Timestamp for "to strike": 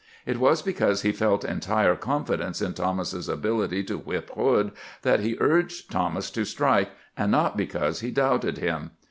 6.31-6.89